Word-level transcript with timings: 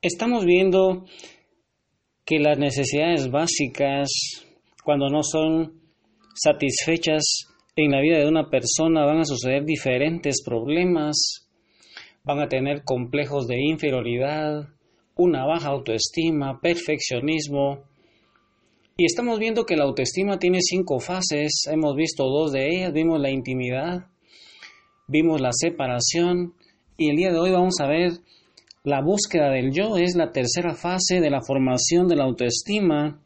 Estamos 0.00 0.44
viendo 0.44 1.06
que 2.24 2.38
las 2.38 2.56
necesidades 2.56 3.32
básicas, 3.32 4.08
cuando 4.84 5.08
no 5.08 5.24
son 5.24 5.80
satisfechas 6.36 7.48
en 7.74 7.90
la 7.90 8.00
vida 8.00 8.18
de 8.18 8.28
una 8.28 8.48
persona, 8.48 9.04
van 9.04 9.18
a 9.18 9.24
suceder 9.24 9.64
diferentes 9.64 10.44
problemas, 10.44 11.48
van 12.22 12.38
a 12.38 12.46
tener 12.46 12.84
complejos 12.84 13.48
de 13.48 13.60
inferioridad, 13.60 14.68
una 15.16 15.44
baja 15.44 15.70
autoestima, 15.70 16.60
perfeccionismo. 16.60 17.82
Y 18.96 19.04
estamos 19.04 19.40
viendo 19.40 19.66
que 19.66 19.76
la 19.76 19.82
autoestima 19.82 20.38
tiene 20.38 20.60
cinco 20.60 21.00
fases, 21.00 21.64
hemos 21.68 21.96
visto 21.96 22.22
dos 22.22 22.52
de 22.52 22.68
ellas, 22.68 22.92
vimos 22.92 23.20
la 23.20 23.30
intimidad, 23.30 24.06
vimos 25.08 25.40
la 25.40 25.50
separación 25.50 26.54
y 26.96 27.10
el 27.10 27.16
día 27.16 27.32
de 27.32 27.38
hoy 27.40 27.50
vamos 27.50 27.80
a 27.80 27.88
ver 27.88 28.12
la 28.84 29.02
búsqueda 29.02 29.50
del 29.50 29.72
yo, 29.72 29.96
es 29.96 30.14
la 30.14 30.32
tercera 30.32 30.74
fase 30.74 31.20
de 31.20 31.30
la 31.30 31.40
formación 31.42 32.08
de 32.08 32.16
la 32.16 32.24
autoestima 32.24 33.20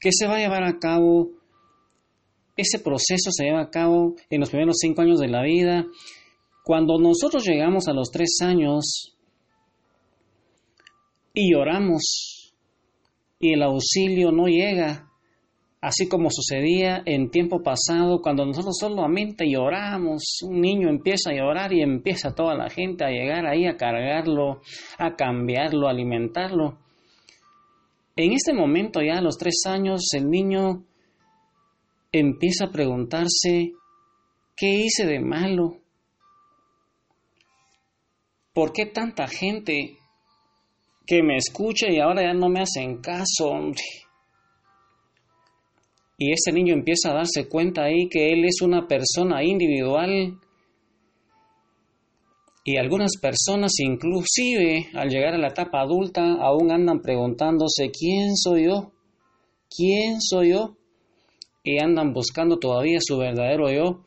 que 0.00 0.10
se 0.12 0.26
va 0.26 0.36
a 0.36 0.38
llevar 0.38 0.64
a 0.64 0.78
cabo, 0.78 1.30
ese 2.56 2.78
proceso 2.78 3.30
se 3.30 3.44
lleva 3.44 3.62
a 3.62 3.70
cabo 3.70 4.14
en 4.30 4.40
los 4.40 4.50
primeros 4.50 4.76
cinco 4.80 5.02
años 5.02 5.18
de 5.18 5.28
la 5.28 5.42
vida. 5.42 5.86
Cuando 6.64 6.98
nosotros 6.98 7.44
llegamos 7.44 7.88
a 7.88 7.92
los 7.92 8.10
tres 8.10 8.38
años, 8.42 9.16
y 11.38 11.52
lloramos 11.52 12.52
y 13.38 13.52
el 13.52 13.62
auxilio 13.62 14.32
no 14.32 14.46
llega, 14.46 15.07
así 15.80 16.08
como 16.08 16.30
sucedía 16.30 17.02
en 17.06 17.30
tiempo 17.30 17.62
pasado 17.62 18.20
cuando 18.20 18.44
nosotros 18.44 18.76
solamente 18.78 19.48
lloramos, 19.48 20.38
un 20.42 20.60
niño 20.60 20.88
empieza 20.88 21.30
a 21.30 21.34
llorar 21.34 21.72
y 21.72 21.82
empieza 21.82 22.34
toda 22.34 22.54
la 22.54 22.68
gente 22.68 23.04
a 23.04 23.10
llegar 23.10 23.46
ahí 23.46 23.66
a 23.66 23.76
cargarlo, 23.76 24.60
a 24.98 25.14
cambiarlo, 25.14 25.86
a 25.86 25.90
alimentarlo. 25.90 26.78
En 28.16 28.32
este 28.32 28.52
momento 28.52 29.00
ya 29.00 29.18
a 29.18 29.22
los 29.22 29.38
tres 29.38 29.62
años 29.66 30.08
el 30.14 30.28
niño 30.28 30.84
empieza 32.10 32.66
a 32.66 32.72
preguntarse, 32.72 33.72
¿qué 34.56 34.70
hice 34.84 35.06
de 35.06 35.20
malo? 35.20 35.76
¿Por 38.52 38.72
qué 38.72 38.86
tanta 38.86 39.28
gente 39.28 39.98
que 41.08 41.22
me 41.22 41.38
escucha 41.38 41.88
y 41.88 41.98
ahora 41.98 42.22
ya 42.22 42.34
no 42.34 42.50
me 42.50 42.60
hacen 42.60 43.00
caso. 43.00 43.54
Y 46.18 46.32
ese 46.32 46.52
niño 46.52 46.74
empieza 46.74 47.10
a 47.10 47.14
darse 47.14 47.48
cuenta 47.48 47.84
ahí 47.84 48.08
que 48.08 48.32
él 48.32 48.44
es 48.44 48.60
una 48.60 48.88
persona 48.88 49.44
individual. 49.44 50.36
Y 52.64 52.76
algunas 52.76 53.12
personas 53.22 53.72
inclusive 53.78 54.88
al 54.94 55.08
llegar 55.08 55.34
a 55.34 55.38
la 55.38 55.48
etapa 55.48 55.80
adulta 55.80 56.34
aún 56.40 56.72
andan 56.72 57.00
preguntándose 57.00 57.90
¿quién 57.92 58.36
soy 58.36 58.66
yo? 58.66 58.90
¿Quién 59.74 60.20
soy 60.20 60.50
yo? 60.50 60.76
Y 61.62 61.78
andan 61.78 62.12
buscando 62.12 62.58
todavía 62.58 62.98
su 63.00 63.16
verdadero 63.16 63.70
yo. 63.70 64.02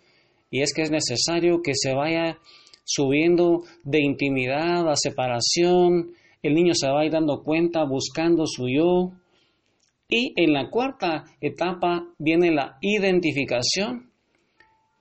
Y 0.50 0.62
es 0.62 0.74
que 0.74 0.82
es 0.82 0.92
necesario 0.92 1.62
que 1.64 1.72
se 1.74 1.94
vaya 1.94 2.40
subiendo 2.84 3.64
de 3.86 4.02
intimidad 4.02 4.90
a 4.90 4.96
separación, 4.98 6.12
el 6.44 6.56
niño 6.56 6.74
se 6.76 6.90
va 6.90 7.02
a 7.02 7.10
dando 7.10 7.44
cuenta 7.44 7.86
buscando 7.86 8.46
su 8.48 8.68
yo. 8.68 9.12
Y 10.14 10.34
en 10.36 10.52
la 10.52 10.70
cuarta 10.70 11.24
etapa 11.40 12.06
viene 12.20 12.52
la 12.52 12.78
identificación. 12.82 14.12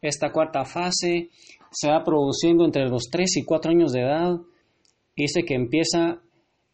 Esta 0.00 0.30
cuarta 0.30 0.64
fase 0.64 1.30
se 1.72 1.88
va 1.90 2.04
produciendo 2.04 2.64
entre 2.64 2.88
los 2.88 3.08
3 3.10 3.38
y 3.38 3.44
4 3.44 3.72
años 3.72 3.92
de 3.92 4.02
edad. 4.02 4.36
Dice 5.16 5.42
que 5.42 5.54
empieza 5.54 6.22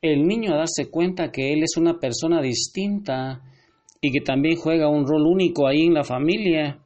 el 0.02 0.26
niño 0.26 0.52
a 0.52 0.58
darse 0.58 0.90
cuenta 0.90 1.32
que 1.32 1.54
él 1.54 1.62
es 1.62 1.78
una 1.78 1.98
persona 1.98 2.42
distinta 2.42 3.40
y 4.02 4.12
que 4.12 4.20
también 4.20 4.58
juega 4.58 4.90
un 4.90 5.06
rol 5.06 5.26
único 5.26 5.66
ahí 5.66 5.86
en 5.86 5.94
la 5.94 6.04
familia. 6.04 6.82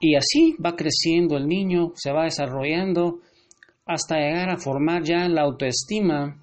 Y 0.00 0.14
así 0.14 0.56
va 0.64 0.76
creciendo 0.76 1.36
el 1.36 1.46
niño, 1.46 1.92
se 1.94 2.10
va 2.10 2.24
desarrollando 2.24 3.20
hasta 3.84 4.16
llegar 4.16 4.48
a 4.48 4.56
formar 4.56 5.02
ya 5.02 5.28
la 5.28 5.42
autoestima. 5.42 6.42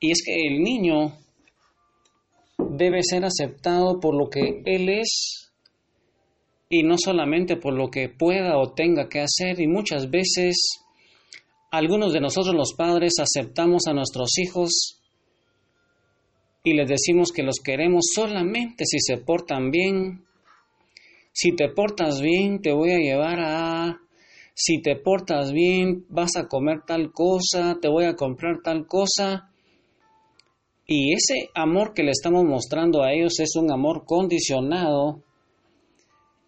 Y 0.00 0.12
es 0.12 0.22
que 0.24 0.34
el 0.48 0.62
niño 0.62 1.21
debe 2.76 3.00
ser 3.02 3.24
aceptado 3.24 4.00
por 4.00 4.14
lo 4.14 4.28
que 4.28 4.62
él 4.64 4.88
es 4.88 5.52
y 6.68 6.82
no 6.82 6.96
solamente 6.96 7.56
por 7.56 7.74
lo 7.74 7.90
que 7.90 8.08
pueda 8.08 8.58
o 8.58 8.72
tenga 8.72 9.08
que 9.08 9.20
hacer. 9.20 9.60
Y 9.60 9.66
muchas 9.66 10.10
veces 10.10 10.56
algunos 11.70 12.12
de 12.12 12.20
nosotros 12.20 12.54
los 12.54 12.74
padres 12.76 13.14
aceptamos 13.20 13.86
a 13.86 13.92
nuestros 13.92 14.38
hijos 14.38 15.00
y 16.64 16.74
les 16.74 16.88
decimos 16.88 17.32
que 17.32 17.42
los 17.42 17.56
queremos 17.62 18.04
solamente 18.14 18.84
si 18.86 18.98
se 19.00 19.18
portan 19.18 19.70
bien. 19.70 20.24
Si 21.32 21.54
te 21.54 21.68
portas 21.68 22.20
bien, 22.20 22.60
te 22.60 22.72
voy 22.72 22.92
a 22.92 22.98
llevar 22.98 23.40
a 23.40 23.98
si 24.54 24.82
te 24.82 24.96
portas 24.96 25.52
bien, 25.52 26.04
vas 26.08 26.36
a 26.36 26.46
comer 26.46 26.82
tal 26.86 27.10
cosa, 27.12 27.78
te 27.80 27.88
voy 27.88 28.04
a 28.04 28.16
comprar 28.16 28.60
tal 28.62 28.86
cosa. 28.86 29.51
Y 30.86 31.14
ese 31.14 31.50
amor 31.54 31.94
que 31.94 32.02
le 32.02 32.10
estamos 32.10 32.44
mostrando 32.44 33.02
a 33.02 33.12
ellos 33.12 33.38
es 33.40 33.56
un 33.56 33.70
amor 33.70 34.04
condicionado. 34.04 35.22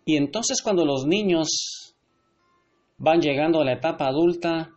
Y 0.04 0.16
entonces 0.16 0.60
cuando 0.62 0.84
los 0.84 1.06
niños 1.06 1.94
van 2.98 3.20
llegando 3.20 3.60
a 3.60 3.64
la 3.64 3.74
etapa 3.74 4.06
adulta, 4.06 4.70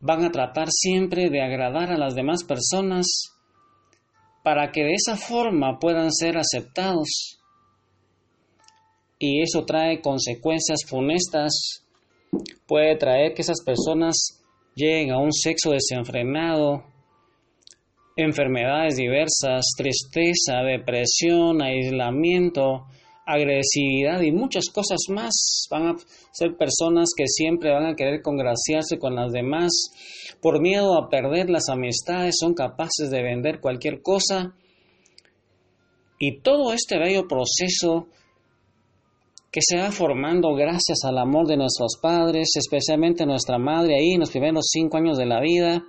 van 0.00 0.24
a 0.24 0.30
tratar 0.30 0.68
siempre 0.70 1.30
de 1.30 1.42
agradar 1.42 1.90
a 1.90 1.98
las 1.98 2.14
demás 2.14 2.44
personas 2.44 3.06
para 4.44 4.70
que 4.70 4.82
de 4.82 4.92
esa 4.92 5.16
forma 5.16 5.78
puedan 5.78 6.12
ser 6.12 6.36
aceptados. 6.38 7.40
Y 9.18 9.42
eso 9.42 9.64
trae 9.64 10.00
consecuencias 10.00 10.80
funestas 10.86 11.86
puede 12.66 12.96
traer 12.96 13.34
que 13.34 13.42
esas 13.42 13.62
personas 13.64 14.14
lleguen 14.74 15.10
a 15.10 15.18
un 15.18 15.32
sexo 15.32 15.70
desenfrenado, 15.70 16.84
enfermedades 18.16 18.96
diversas, 18.96 19.66
tristeza, 19.76 20.62
depresión, 20.62 21.62
aislamiento, 21.62 22.86
agresividad 23.26 24.22
y 24.22 24.32
muchas 24.32 24.70
cosas 24.72 25.00
más. 25.10 25.66
Van 25.70 25.88
a 25.88 25.94
ser 26.32 26.56
personas 26.56 27.10
que 27.14 27.26
siempre 27.26 27.72
van 27.72 27.86
a 27.86 27.94
querer 27.94 28.22
congraciarse 28.22 28.98
con 28.98 29.14
las 29.14 29.32
demás. 29.32 29.72
Por 30.40 30.60
miedo 30.60 30.96
a 30.96 31.10
perder 31.10 31.50
las 31.50 31.68
amistades 31.68 32.36
son 32.38 32.54
capaces 32.54 33.10
de 33.10 33.22
vender 33.22 33.60
cualquier 33.60 34.00
cosa. 34.00 34.54
Y 36.18 36.40
todo 36.40 36.72
este 36.72 36.98
bello 36.98 37.28
proceso 37.28 38.06
que 39.52 39.60
se 39.62 39.78
va 39.78 39.90
formando 39.90 40.54
gracias 40.54 41.04
al 41.04 41.18
amor 41.18 41.46
de 41.46 41.56
nuestros 41.56 41.98
padres, 42.00 42.50
especialmente 42.56 43.26
nuestra 43.26 43.58
madre 43.58 43.96
ahí 43.96 44.12
en 44.12 44.20
los 44.20 44.30
primeros 44.30 44.66
cinco 44.70 44.96
años 44.96 45.18
de 45.18 45.26
la 45.26 45.40
vida, 45.40 45.82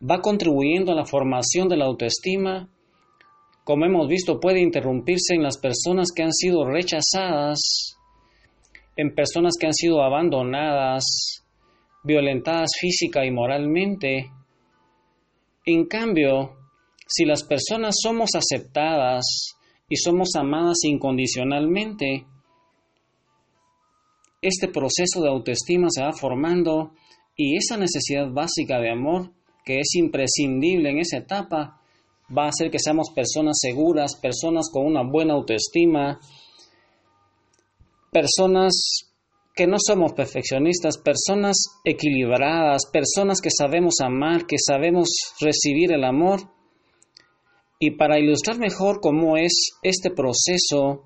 va 0.00 0.20
contribuyendo 0.20 0.92
a 0.92 0.94
la 0.94 1.04
formación 1.04 1.68
de 1.68 1.76
la 1.76 1.84
autoestima. 1.86 2.68
Como 3.64 3.84
hemos 3.84 4.08
visto, 4.08 4.40
puede 4.40 4.60
interrumpirse 4.60 5.34
en 5.34 5.42
las 5.42 5.58
personas 5.58 6.08
que 6.14 6.22
han 6.22 6.32
sido 6.32 6.64
rechazadas, 6.64 7.96
en 8.96 9.14
personas 9.14 9.54
que 9.58 9.66
han 9.66 9.74
sido 9.74 10.02
abandonadas, 10.02 11.44
violentadas 12.02 12.70
física 12.80 13.24
y 13.24 13.30
moralmente. 13.30 14.30
En 15.66 15.86
cambio, 15.86 16.56
si 17.06 17.24
las 17.24 17.44
personas 17.44 17.96
somos 18.00 18.30
aceptadas 18.34 19.56
y 19.88 19.96
somos 19.96 20.30
amadas 20.36 20.78
incondicionalmente, 20.84 22.26
este 24.40 24.68
proceso 24.68 25.20
de 25.20 25.28
autoestima 25.28 25.88
se 25.90 26.02
va 26.02 26.12
formando 26.12 26.92
y 27.36 27.56
esa 27.56 27.76
necesidad 27.76 28.30
básica 28.30 28.78
de 28.80 28.90
amor, 28.90 29.32
que 29.64 29.80
es 29.80 29.94
imprescindible 29.94 30.90
en 30.90 30.98
esa 30.98 31.18
etapa, 31.18 31.80
va 32.36 32.44
a 32.44 32.48
hacer 32.48 32.70
que 32.70 32.78
seamos 32.78 33.10
personas 33.14 33.58
seguras, 33.60 34.16
personas 34.20 34.70
con 34.72 34.86
una 34.86 35.02
buena 35.02 35.34
autoestima, 35.34 36.20
personas 38.12 39.10
que 39.54 39.66
no 39.66 39.76
somos 39.78 40.12
perfeccionistas, 40.12 40.98
personas 40.98 41.56
equilibradas, 41.84 42.82
personas 42.92 43.40
que 43.40 43.50
sabemos 43.50 43.94
amar, 44.00 44.46
que 44.46 44.56
sabemos 44.58 45.08
recibir 45.40 45.92
el 45.92 46.04
amor. 46.04 46.40
Y 47.78 47.92
para 47.92 48.18
ilustrar 48.18 48.58
mejor 48.58 49.00
cómo 49.00 49.36
es 49.36 49.52
este 49.82 50.10
proceso 50.10 51.04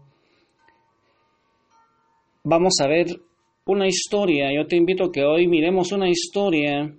vamos 2.45 2.75
a 2.81 2.87
ver 2.87 3.07
una 3.67 3.89
historia. 3.89 4.51
Yo 4.55 4.67
te 4.67 4.77
invito 4.77 5.05
a 5.05 5.13
que 5.13 5.25
hoy 5.25 5.49
miremos 5.49 5.93
una 5.93 6.09
historia 6.09 6.95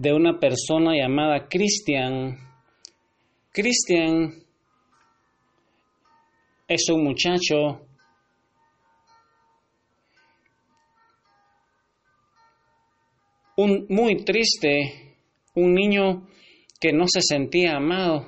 de 0.00 0.14
una 0.14 0.38
persona 0.40 0.96
llamada 0.96 1.46
Cristian. 1.46 2.38
Cristian 3.52 4.32
es 6.66 6.88
un 6.88 7.04
muchacho 7.04 7.86
un 13.56 13.84
muy 13.90 14.24
triste, 14.24 15.18
un 15.54 15.74
niño 15.74 16.26
que 16.80 16.94
no 16.94 17.04
se 17.06 17.20
sentía 17.20 17.76
amado. 17.76 18.26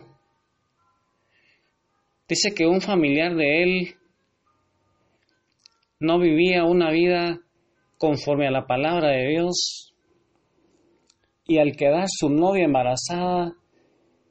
Dice 2.28 2.52
que 2.54 2.66
un 2.66 2.82
familiar 2.82 3.34
de 3.34 3.62
él 3.62 3.94
no 6.00 6.18
vivía 6.18 6.64
una 6.64 6.90
vida 6.90 7.40
conforme 7.96 8.46
a 8.46 8.50
la 8.50 8.66
palabra 8.66 9.08
de 9.08 9.28
Dios 9.28 9.91
y 11.46 11.58
al 11.58 11.76
quedar 11.76 12.06
su 12.08 12.28
novia 12.28 12.64
embarazada, 12.64 13.54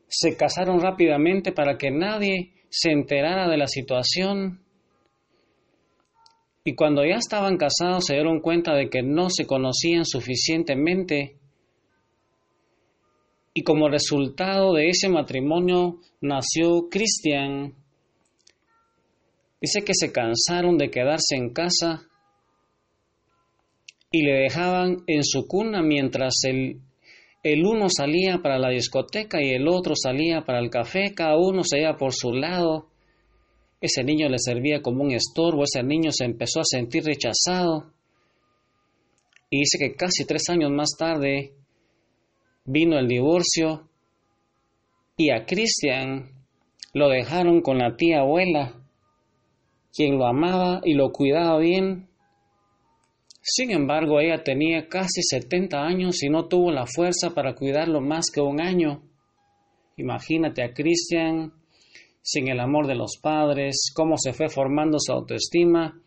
se 0.07 0.35
casaron 0.35 0.81
rápidamente 0.81 1.51
para 1.51 1.77
que 1.77 1.91
nadie 1.91 2.53
se 2.69 2.91
enterara 2.91 3.49
de 3.49 3.57
la 3.57 3.67
situación. 3.67 4.63
Y 6.63 6.75
cuando 6.75 7.05
ya 7.05 7.15
estaban 7.15 7.57
casados 7.57 8.05
se 8.05 8.13
dieron 8.13 8.39
cuenta 8.39 8.73
de 8.73 8.89
que 8.89 9.01
no 9.01 9.29
se 9.29 9.45
conocían 9.45 10.05
suficientemente. 10.05 11.37
Y 13.53 13.63
como 13.63 13.89
resultado 13.89 14.73
de 14.73 14.89
ese 14.89 15.09
matrimonio 15.09 15.99
nació 16.21 16.87
Cristian. 16.89 17.75
Dice 19.59 19.83
que 19.83 19.93
se 19.93 20.11
cansaron 20.11 20.77
de 20.77 20.89
quedarse 20.89 21.35
en 21.35 21.53
casa 21.53 22.07
y 24.11 24.23
le 24.23 24.33
dejaban 24.43 25.03
en 25.07 25.23
su 25.23 25.47
cuna 25.47 25.81
mientras 25.81 26.33
el, 26.43 26.81
el 27.43 27.65
uno 27.65 27.87
salía 27.89 28.39
para 28.41 28.59
la 28.59 28.69
discoteca 28.69 29.41
y 29.41 29.49
el 29.49 29.67
otro 29.67 29.95
salía 29.95 30.41
para 30.45 30.59
el 30.59 30.69
café, 30.69 31.13
cada 31.15 31.37
uno 31.37 31.63
se 31.63 31.79
iba 31.79 31.97
por 31.97 32.13
su 32.13 32.31
lado. 32.33 32.87
Ese 33.79 34.03
niño 34.03 34.29
le 34.29 34.37
servía 34.37 34.81
como 34.81 35.03
un 35.03 35.11
estorbo, 35.11 35.63
ese 35.63 35.81
niño 35.81 36.11
se 36.11 36.25
empezó 36.25 36.59
a 36.59 36.65
sentir 36.65 37.03
rechazado. 37.03 37.91
Y 39.49 39.59
dice 39.59 39.77
que 39.79 39.95
casi 39.95 40.25
tres 40.25 40.43
años 40.49 40.71
más 40.71 40.91
tarde 40.97 41.53
vino 42.65 42.99
el 42.99 43.07
divorcio 43.07 43.89
y 45.17 45.31
a 45.31 45.45
Cristian 45.45 46.29
lo 46.93 47.09
dejaron 47.09 47.61
con 47.61 47.79
la 47.79 47.95
tía 47.95 48.19
abuela, 48.19 48.85
quien 49.93 50.17
lo 50.19 50.27
amaba 50.27 50.81
y 50.83 50.93
lo 50.93 51.11
cuidaba 51.11 51.57
bien 51.57 52.10
sin 53.41 53.71
embargo, 53.71 54.19
ella 54.19 54.43
tenía 54.43 54.87
casi 54.87 55.23
70 55.23 55.81
años 55.81 56.21
y 56.21 56.29
no 56.29 56.47
tuvo 56.47 56.71
la 56.71 56.85
fuerza 56.85 57.31
para 57.33 57.55
cuidarlo 57.55 57.99
más 57.99 58.25
que 58.33 58.39
un 58.39 58.61
año. 58.61 59.01
Imagínate 59.97 60.63
a 60.63 60.73
Christian 60.73 61.53
sin 62.21 62.49
el 62.49 62.59
amor 62.59 62.85
de 62.85 62.95
los 62.95 63.17
padres, 63.19 63.91
cómo 63.95 64.15
se 64.17 64.33
fue 64.33 64.47
formando 64.47 64.97
su 64.99 65.11
autoestima. 65.11 65.99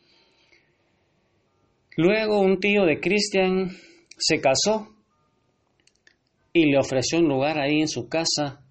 Luego 1.97 2.41
un 2.41 2.61
tío 2.61 2.85
de 2.85 3.01
Christian 3.01 3.71
se 4.17 4.41
casó 4.41 4.89
y 6.53 6.71
le 6.71 6.79
ofreció 6.79 7.19
un 7.19 7.29
lugar 7.29 7.59
ahí 7.59 7.81
en 7.81 7.89
su 7.89 8.09
casa. 8.09 8.65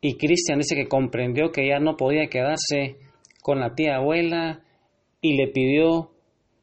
Y 0.00 0.16
Christian 0.16 0.58
dice 0.58 0.76
que 0.76 0.86
comprendió 0.86 1.50
que 1.50 1.66
ya 1.66 1.80
no 1.80 1.96
podía 1.96 2.28
quedarse 2.28 2.98
con 3.42 3.58
la 3.58 3.74
tía 3.74 3.96
abuela 3.96 4.62
y 5.20 5.36
le 5.36 5.48
pidió 5.48 6.15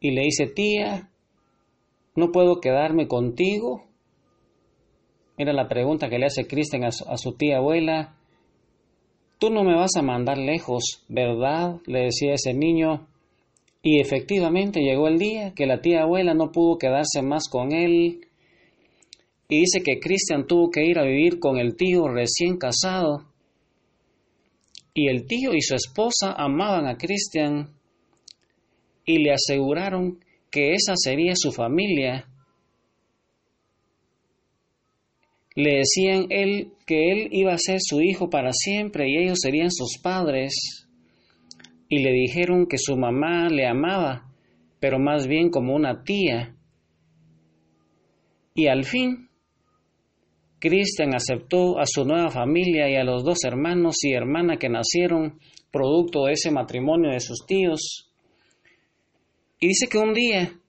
y 0.03 0.11
le 0.11 0.23
dice, 0.23 0.47
tía, 0.47 1.09
¿no 2.13 2.33
puedo 2.33 2.59
quedarme 2.59 3.07
contigo? 3.07 3.85
Era 5.37 5.53
la 5.53 5.69
pregunta 5.69 6.09
que 6.09 6.19
le 6.19 6.25
hace 6.25 6.45
Cristian 6.45 6.83
a, 6.83 6.89
a 6.89 7.17
su 7.17 7.37
tía 7.37 7.59
abuela. 7.59 8.17
Tú 9.39 9.49
no 9.49 9.63
me 9.63 9.77
vas 9.77 9.95
a 9.95 10.01
mandar 10.01 10.37
lejos, 10.37 11.05
¿verdad? 11.07 11.77
le 11.85 12.01
decía 12.01 12.33
ese 12.33 12.53
niño. 12.53 13.07
Y 13.81 14.01
efectivamente 14.01 14.81
llegó 14.81 15.07
el 15.07 15.19
día 15.19 15.53
que 15.55 15.65
la 15.65 15.79
tía 15.79 16.01
abuela 16.01 16.33
no 16.33 16.51
pudo 16.51 16.77
quedarse 16.77 17.21
más 17.21 17.47
con 17.47 17.71
él. 17.71 18.27
Y 19.47 19.61
dice 19.61 19.79
que 19.85 20.01
Cristian 20.01 20.47
tuvo 20.47 20.69
que 20.69 20.85
ir 20.85 20.99
a 20.99 21.05
vivir 21.05 21.39
con 21.39 21.57
el 21.57 21.77
tío 21.77 22.09
recién 22.09 22.57
casado. 22.57 23.23
Y 24.93 25.07
el 25.07 25.27
tío 25.27 25.53
y 25.53 25.61
su 25.61 25.75
esposa 25.75 26.33
amaban 26.33 26.87
a 26.87 26.97
Cristian 26.97 27.69
y 29.05 29.19
le 29.19 29.33
aseguraron 29.33 30.19
que 30.49 30.73
esa 30.73 30.93
sería 30.95 31.33
su 31.35 31.51
familia. 31.51 32.27
Le 35.55 35.77
decían 35.77 36.27
él 36.29 36.71
que 36.85 37.11
él 37.11 37.29
iba 37.31 37.53
a 37.53 37.57
ser 37.57 37.79
su 37.79 38.01
hijo 38.01 38.29
para 38.29 38.51
siempre 38.53 39.09
y 39.09 39.17
ellos 39.17 39.39
serían 39.41 39.71
sus 39.71 39.97
padres. 40.01 40.87
Y 41.89 41.99
le 41.99 42.11
dijeron 42.11 42.65
que 42.67 42.77
su 42.77 42.95
mamá 42.95 43.49
le 43.49 43.67
amaba, 43.67 44.31
pero 44.79 44.99
más 44.99 45.27
bien 45.27 45.49
como 45.49 45.75
una 45.75 46.03
tía. 46.03 46.55
Y 48.55 48.67
al 48.67 48.83
fin, 48.83 49.29
Cristian 50.59 51.13
aceptó 51.13 51.77
a 51.77 51.85
su 51.85 52.05
nueva 52.05 52.29
familia 52.29 52.89
y 52.89 52.95
a 52.95 53.03
los 53.03 53.23
dos 53.23 53.43
hermanos 53.43 53.97
y 54.03 54.13
hermana 54.13 54.57
que 54.57 54.69
nacieron 54.69 55.39
producto 55.71 56.25
de 56.25 56.33
ese 56.33 56.51
matrimonio 56.51 57.11
de 57.11 57.19
sus 57.19 57.45
tíos. 57.45 58.12
Y 59.63 59.67
dice 59.67 59.87
que 59.89 59.97
un 59.97 60.13
día 60.13 60.59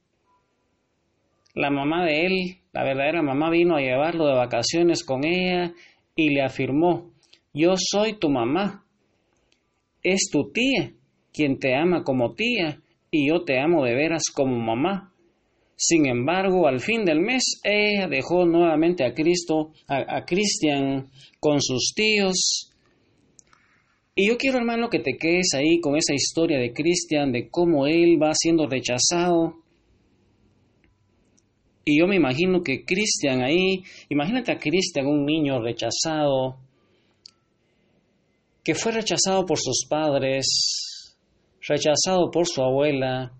la 1.54 1.68
mamá 1.68 2.06
de 2.06 2.26
él, 2.26 2.58
la 2.72 2.84
verdadera 2.84 3.22
mamá, 3.22 3.50
vino 3.50 3.74
a 3.74 3.80
llevarlo 3.80 4.24
de 4.24 4.36
vacaciones 4.36 5.02
con 5.02 5.24
ella 5.24 5.72
y 6.14 6.30
le 6.30 6.42
afirmó, 6.42 7.10
yo 7.52 7.74
soy 7.76 8.20
tu 8.20 8.30
mamá, 8.30 8.84
es 10.00 10.28
tu 10.30 10.52
tía 10.52 10.92
quien 11.32 11.58
te 11.58 11.74
ama 11.74 12.04
como 12.04 12.34
tía 12.34 12.82
y 13.10 13.30
yo 13.30 13.42
te 13.42 13.58
amo 13.58 13.84
de 13.84 13.96
veras 13.96 14.22
como 14.32 14.60
mamá. 14.60 15.12
Sin 15.74 16.06
embargo, 16.06 16.68
al 16.68 16.78
fin 16.78 17.04
del 17.04 17.18
mes, 17.18 17.42
ella 17.64 18.06
dejó 18.06 18.46
nuevamente 18.46 19.04
a 19.04 19.12
Cristo, 19.12 19.72
a, 19.88 20.18
a 20.18 20.24
Cristian 20.24 21.10
con 21.40 21.60
sus 21.60 21.94
tíos 21.96 22.72
y 24.16 24.28
yo 24.28 24.36
quiero, 24.36 24.58
hermano, 24.58 24.88
que 24.88 25.00
te 25.00 25.16
quedes 25.16 25.54
ahí 25.54 25.80
con 25.80 25.96
esa 25.96 26.14
historia 26.14 26.58
de 26.58 26.72
Cristian, 26.72 27.32
de 27.32 27.48
cómo 27.48 27.86
él 27.86 28.16
va 28.22 28.32
siendo 28.34 28.68
rechazado. 28.68 29.56
Y 31.84 31.98
yo 31.98 32.06
me 32.06 32.16
imagino 32.16 32.62
que 32.62 32.84
Cristian 32.84 33.42
ahí, 33.42 33.82
imagínate 34.08 34.52
a 34.52 34.58
Cristian, 34.58 35.06
un 35.06 35.26
niño 35.26 35.60
rechazado, 35.60 36.58
que 38.62 38.74
fue 38.74 38.92
rechazado 38.92 39.44
por 39.44 39.58
sus 39.58 39.84
padres, 39.88 41.16
rechazado 41.68 42.30
por 42.30 42.46
su 42.46 42.62
abuela, 42.62 43.32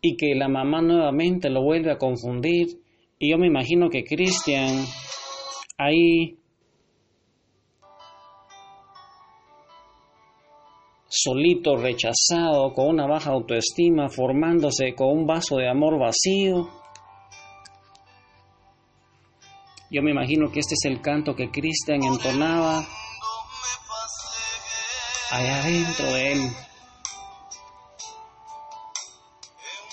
y 0.00 0.16
que 0.16 0.34
la 0.36 0.48
mamá 0.48 0.82
nuevamente 0.82 1.50
lo 1.50 1.62
vuelve 1.62 1.90
a 1.90 1.98
confundir. 1.98 2.78
Y 3.18 3.30
yo 3.30 3.38
me 3.38 3.48
imagino 3.48 3.90
que 3.90 4.04
Cristian 4.04 4.84
ahí 5.78 6.38
solito, 11.12 11.76
rechazado, 11.76 12.72
con 12.72 12.88
una 12.88 13.06
baja 13.06 13.30
autoestima, 13.32 14.08
formándose 14.08 14.94
con 14.94 15.08
un 15.08 15.26
vaso 15.26 15.56
de 15.56 15.68
amor 15.68 15.98
vacío. 15.98 16.70
Yo 19.90 20.02
me 20.02 20.12
imagino 20.12 20.50
que 20.50 20.60
este 20.60 20.74
es 20.74 20.86
el 20.86 21.02
canto 21.02 21.36
que 21.36 21.50
Cristian 21.50 22.02
entonaba 22.02 22.82
allá 25.30 25.60
adentro 25.60 26.06
de 26.06 26.32
él. 26.32 26.40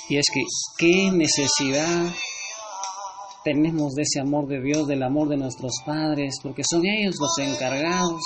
Y 0.07 0.17
es 0.17 0.25
que, 0.33 0.39
¿qué 0.77 1.11
necesidad 1.11 2.05
tenemos 3.43 3.93
de 3.93 4.03
ese 4.03 4.21
amor 4.21 4.47
de 4.47 4.61
Dios, 4.61 4.87
del 4.87 5.03
amor 5.03 5.27
de 5.27 5.37
nuestros 5.37 5.73
padres? 5.85 6.37
Porque 6.41 6.63
son 6.67 6.85
ellos 6.85 7.15
los 7.19 7.37
encargados 7.45 8.21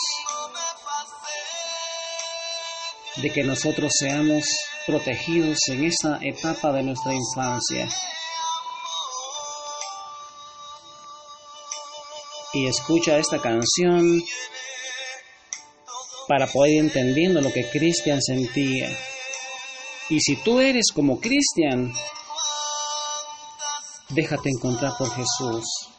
de 3.17 3.29
que 3.29 3.43
nosotros 3.43 3.91
seamos 3.97 4.43
protegidos 4.87 5.59
en 5.67 5.85
esa 5.85 6.19
etapa 6.21 6.71
de 6.71 6.83
nuestra 6.83 7.13
infancia. 7.13 7.87
Y 12.53 12.67
escucha 12.67 13.17
esta 13.17 13.39
canción 13.39 14.21
para 16.27 16.47
poder 16.47 16.73
ir 16.73 16.79
entendiendo 16.81 17.41
lo 17.41 17.51
que 17.51 17.69
Cristian 17.69 18.21
sentía. 18.21 18.89
Y 20.09 20.19
si 20.19 20.35
tú 20.37 20.59
eres 20.59 20.91
como 20.93 21.19
Cristian, 21.19 21.93
déjate 24.09 24.49
encontrar 24.49 24.93
por 24.97 25.09
Jesús. 25.11 25.92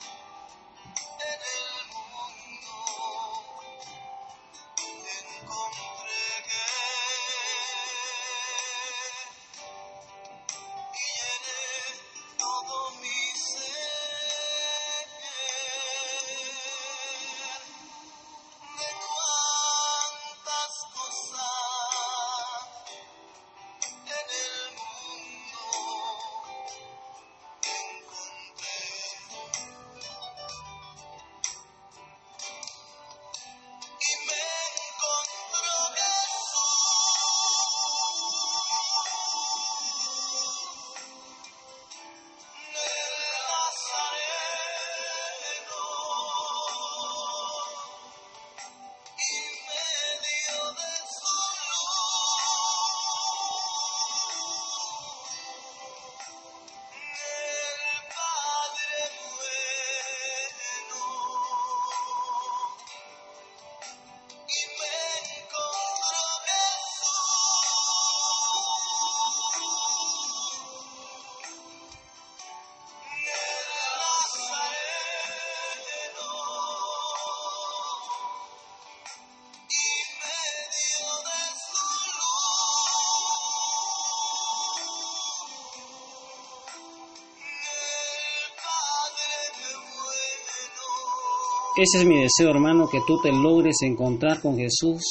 Ese 91.76 91.98
es 91.98 92.04
mi 92.06 92.22
deseo, 92.22 92.50
hermano, 92.50 92.88
que 92.88 93.00
tú 93.04 93.20
te 93.20 93.32
logres 93.32 93.78
encontrar 93.82 94.40
con 94.40 94.56
Jesús, 94.56 95.02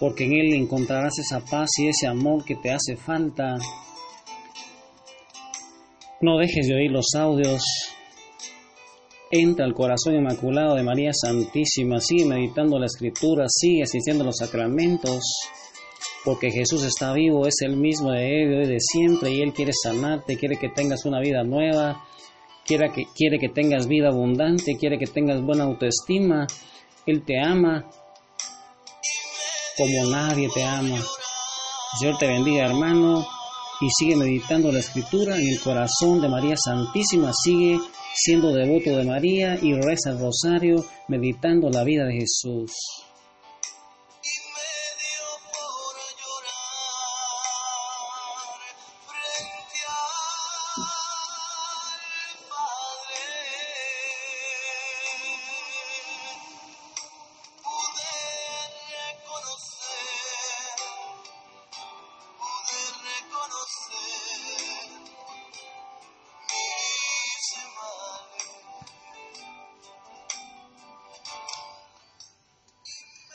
porque 0.00 0.24
en 0.24 0.32
Él 0.32 0.54
encontrarás 0.54 1.18
esa 1.18 1.40
paz 1.40 1.68
y 1.76 1.88
ese 1.88 2.06
amor 2.06 2.42
que 2.42 2.56
te 2.56 2.70
hace 2.70 2.96
falta. 2.96 3.56
No 6.22 6.38
dejes 6.38 6.66
de 6.68 6.76
oír 6.76 6.90
los 6.90 7.14
audios. 7.14 7.62
Entra 9.30 9.66
al 9.66 9.74
corazón 9.74 10.14
inmaculado 10.14 10.74
de 10.74 10.82
María 10.82 11.10
Santísima, 11.12 12.00
sigue 12.00 12.24
meditando 12.24 12.78
la 12.78 12.86
escritura, 12.86 13.44
sigue 13.46 13.82
asistiendo 13.82 14.22
a 14.22 14.28
los 14.28 14.38
sacramentos, 14.38 15.22
porque 16.24 16.50
Jesús 16.50 16.82
está 16.82 17.12
vivo, 17.12 17.46
es 17.46 17.56
el 17.60 17.76
mismo 17.76 18.10
de 18.12 18.24
hoy 18.24 18.66
de 18.66 18.80
siempre, 18.80 19.32
y 19.32 19.42
Él 19.42 19.52
quiere 19.52 19.72
sanarte, 19.74 20.38
quiere 20.38 20.56
que 20.56 20.70
tengas 20.70 21.04
una 21.04 21.20
vida 21.20 21.44
nueva, 21.44 22.06
quiere 22.66 22.92
que, 22.92 23.04
quiere 23.14 23.38
que 23.38 23.48
tengas 23.48 23.86
vida 23.86 24.08
abundante, 24.08 24.76
quiere 24.78 24.98
que 24.98 25.06
tengas 25.06 25.40
buena 25.42 25.64
autoestima. 25.64 26.46
Él 27.06 27.24
te 27.24 27.40
ama 27.40 27.88
como 29.76 30.10
nadie 30.10 30.48
te 30.52 30.64
ama. 30.64 30.98
Señor 31.98 32.18
te 32.18 32.26
bendiga, 32.26 32.66
hermano, 32.66 33.26
y 33.80 33.88
sigue 33.90 34.16
meditando 34.16 34.72
la 34.72 34.80
escritura 34.80 35.36
en 35.36 35.48
el 35.48 35.60
corazón 35.60 36.20
de 36.20 36.28
María 36.28 36.56
Santísima. 36.56 37.32
Sigue 37.32 37.78
siendo 38.14 38.52
devoto 38.52 38.96
de 38.96 39.04
María 39.04 39.58
y 39.60 39.74
reza 39.74 40.10
el 40.10 40.18
rosario 40.18 40.84
meditando 41.08 41.68
la 41.70 41.84
vida 41.84 42.04
de 42.06 42.14
Jesús. 42.14 42.72